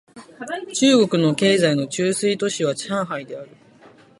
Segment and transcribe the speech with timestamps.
[0.73, 3.49] 中国の経済の中枢都市は上海である